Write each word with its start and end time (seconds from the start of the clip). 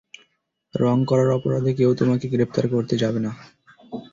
রং 0.73 0.97
করার 1.05 1.29
অপরাধে 1.37 1.71
কেউ 1.73 1.91
তোমাকে 1.95 2.25
গ্রেফতার 2.27 2.65
করতে 2.73 2.95
যাবে 2.97 3.19
না। 3.25 3.31